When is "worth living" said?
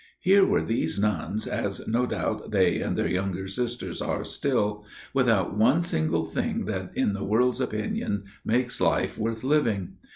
9.19-9.97